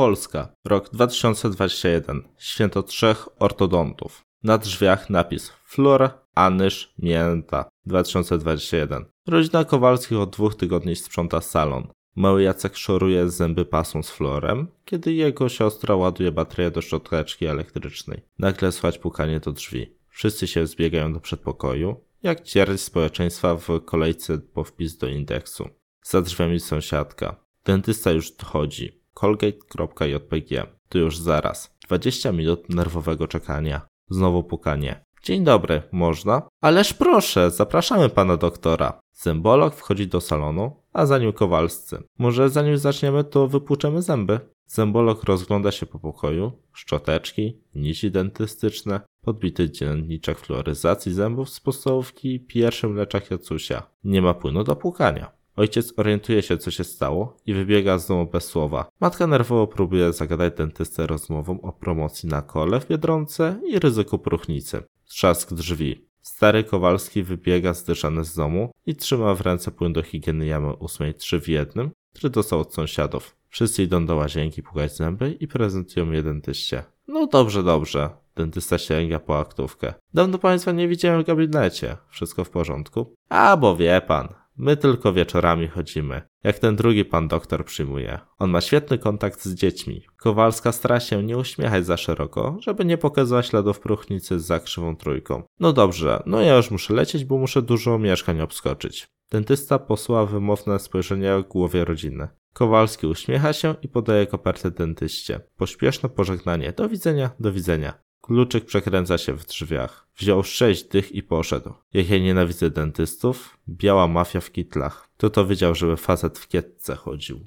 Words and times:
Polska, 0.00 0.48
rok 0.64 0.90
2021, 0.92 2.22
święto 2.38 2.82
trzech 2.82 3.28
ortodontów. 3.38 4.24
Na 4.42 4.58
drzwiach 4.58 5.10
napis 5.10 5.52
Flor, 5.64 6.10
Anysz, 6.34 6.94
Mięta 6.98 7.68
2021. 7.86 9.04
Rodzina 9.28 9.64
Kowalskich 9.64 10.18
od 10.18 10.30
dwóch 10.30 10.54
tygodni 10.54 10.96
sprząta 10.96 11.40
salon. 11.40 11.86
Mały 12.16 12.42
Jacek 12.42 12.76
szoruje 12.76 13.30
zęby 13.30 13.64
pasą 13.64 14.02
z 14.02 14.10
florem, 14.10 14.66
kiedy 14.84 15.12
jego 15.12 15.48
siostra 15.48 15.96
ładuje 15.96 16.32
baterię 16.32 16.70
do 16.70 16.80
szczoteczki 16.80 17.46
elektrycznej. 17.46 18.22
Nagle 18.38 18.72
słychać 18.72 18.98
pukanie 18.98 19.40
do 19.40 19.52
drzwi. 19.52 19.96
Wszyscy 20.08 20.46
się 20.46 20.66
zbiegają 20.66 21.12
do 21.12 21.20
przedpokoju, 21.20 22.04
jak 22.22 22.44
ćwierć 22.44 22.80
społeczeństwa 22.80 23.56
w 23.56 23.84
kolejce 23.84 24.38
po 24.38 24.64
wpis 24.64 24.96
do 24.96 25.08
indeksu. 25.08 25.68
Za 26.02 26.22
drzwiami 26.22 26.60
sąsiadka. 26.60 27.36
Dentysta 27.64 28.10
już 28.10 28.30
odchodzi. 28.30 28.99
Colgate.jpg. 29.14 30.66
Tu 30.88 30.98
już 30.98 31.18
zaraz. 31.18 31.76
20 31.88 32.32
minut 32.32 32.68
nerwowego 32.68 33.28
czekania. 33.28 33.80
Znowu 34.08 34.44
pukanie. 34.44 35.04
Dzień 35.22 35.44
dobry, 35.44 35.82
można? 35.92 36.42
Ależ 36.60 36.94
proszę, 36.94 37.50
zapraszamy 37.50 38.08
pana 38.08 38.36
doktora. 38.36 39.00
Zębolog 39.12 39.74
wchodzi 39.74 40.06
do 40.06 40.20
salonu, 40.20 40.76
a 40.92 41.06
za 41.06 41.18
nim 41.18 41.32
Kowalscy. 41.32 42.02
Może 42.18 42.50
zanim 42.50 42.78
zaczniemy, 42.78 43.24
to 43.24 43.48
wypłuczemy 43.48 44.02
zęby? 44.02 44.40
Zębolog 44.66 45.24
rozgląda 45.24 45.70
się 45.70 45.86
po 45.86 45.98
pokoju. 45.98 46.52
Szczoteczki, 46.72 47.60
nici 47.74 48.10
dentystyczne, 48.10 49.00
podbity 49.22 49.70
dzienniczek 49.70 50.38
fluoryzacji 50.38 51.12
zębów 51.12 51.50
z 51.50 51.60
podstawówki 51.60 52.34
i 52.34 52.40
pierwszy 52.40 52.88
mleczak 52.88 53.30
Jacusia. 53.30 53.82
Nie 54.04 54.22
ma 54.22 54.34
płynu 54.34 54.64
do 54.64 54.76
płukania. 54.76 55.39
Ojciec 55.60 55.92
orientuje 55.96 56.42
się, 56.42 56.58
co 56.58 56.70
się 56.70 56.84
stało 56.84 57.36
i 57.46 57.54
wybiega 57.54 57.98
z 57.98 58.06
domu 58.06 58.26
bez 58.26 58.44
słowa. 58.44 58.88
Matka 59.00 59.26
nerwowo 59.26 59.66
próbuje 59.66 60.12
zagadać 60.12 60.54
dentystę 60.56 61.06
rozmową 61.06 61.60
o 61.60 61.72
promocji 61.72 62.28
na 62.28 62.42
kole 62.42 62.80
w 62.80 62.88
Biedronce 62.88 63.60
i 63.66 63.78
ryzyku 63.78 64.18
próchnicy. 64.18 64.82
Trzask 65.04 65.52
drzwi. 65.52 66.08
Stary 66.20 66.64
Kowalski 66.64 67.22
wybiega 67.22 67.74
zdyszany 67.74 68.24
z 68.24 68.34
domu 68.34 68.70
i 68.86 68.94
trzyma 68.96 69.34
w 69.34 69.40
ręce 69.40 69.70
płyn 69.70 69.92
do 69.92 70.02
higieny 70.02 70.46
jamy 70.46 70.72
ósmej 70.72 71.14
trzy 71.14 71.40
w 71.40 71.48
jednym, 71.48 71.90
który 72.14 72.30
dostał 72.30 72.60
od 72.60 72.74
sąsiadów. 72.74 73.36
Wszyscy 73.48 73.82
idą 73.82 74.06
do 74.06 74.16
łazienki 74.16 74.62
pukać 74.62 74.96
zęby 74.96 75.36
i 75.40 75.48
prezentują 75.48 76.10
je 76.10 76.22
dentyście. 76.22 76.84
No 77.08 77.26
dobrze, 77.26 77.62
dobrze. 77.62 78.10
Dentysta 78.36 78.78
sięga 78.78 79.18
po 79.18 79.38
aktówkę. 79.38 79.94
Dawno 80.14 80.38
państwa 80.38 80.72
nie 80.72 80.88
widziałem 80.88 81.22
w 81.22 81.26
gabinecie. 81.26 81.96
Wszystko 82.10 82.44
w 82.44 82.50
porządku? 82.50 83.14
A, 83.28 83.56
bo 83.56 83.76
wie 83.76 84.02
pan. 84.06 84.39
My 84.62 84.76
tylko 84.76 85.12
wieczorami 85.12 85.68
chodzimy, 85.68 86.22
jak 86.44 86.58
ten 86.58 86.76
drugi 86.76 87.04
pan 87.04 87.28
doktor 87.28 87.64
przyjmuje. 87.64 88.18
On 88.38 88.50
ma 88.50 88.60
świetny 88.60 88.98
kontakt 88.98 89.44
z 89.44 89.54
dziećmi. 89.54 90.02
Kowalska 90.16 90.72
stara 90.72 91.00
się 91.00 91.22
nie 91.22 91.38
uśmiechać 91.38 91.86
za 91.86 91.96
szeroko, 91.96 92.56
żeby 92.60 92.84
nie 92.84 92.98
pokazać 92.98 93.46
śladów 93.46 93.80
próchnicy 93.80 94.40
za 94.40 94.60
krzywą 94.60 94.96
trójką. 94.96 95.42
No 95.60 95.72
dobrze, 95.72 96.22
no 96.26 96.40
ja 96.40 96.56
już 96.56 96.70
muszę 96.70 96.94
lecieć, 96.94 97.24
bo 97.24 97.38
muszę 97.38 97.62
dużo 97.62 97.98
mieszkań 97.98 98.40
obskoczyć. 98.40 99.08
Dentysta 99.30 99.78
posła 99.78 100.26
wymowne 100.26 100.78
spojrzenie 100.78 101.34
o 101.34 101.42
głowie 101.42 101.84
rodziny. 101.84 102.28
Kowalski 102.52 103.06
uśmiecha 103.06 103.52
się 103.52 103.74
i 103.82 103.88
podaje 103.88 104.26
kopertę 104.26 104.70
dentyście. 104.70 105.40
Pośpieszne 105.56 106.08
pożegnanie. 106.08 106.72
Do 106.72 106.88
widzenia, 106.88 107.30
do 107.40 107.52
widzenia. 107.52 108.09
Kluczyk 108.20 108.64
przekręca 108.64 109.18
się 109.18 109.34
w 109.34 109.46
drzwiach. 109.46 110.06
Wziął 110.16 110.42
sześć 110.42 110.84
dych 110.84 111.12
i 111.12 111.22
poszedł. 111.22 111.72
Jak 111.92 112.10
ja 112.10 112.18
nienawidzę 112.18 112.70
dentystów, 112.70 113.58
biała 113.68 114.08
mafia 114.08 114.40
w 114.40 114.52
kitlach. 114.52 115.08
To 115.16 115.30
to 115.30 115.46
wiedział, 115.46 115.74
żeby 115.74 115.96
facet 115.96 116.38
w 116.38 116.48
kietce 116.48 116.96
chodził. 116.96 117.46